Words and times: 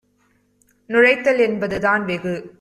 நுழைத்தல் 0.89 1.39
என்பதுதான்- 1.39 2.03
வெகு 2.09 2.33